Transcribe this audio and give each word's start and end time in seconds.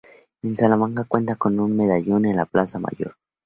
En 0.41 0.55
Salamanca 0.55 1.03
cuenta 1.03 1.35
con 1.35 1.59
un 1.59 1.77
medallón 1.77 2.25
en 2.25 2.37
la 2.37 2.47
Plaza 2.47 2.79
Mayor. 2.79 3.17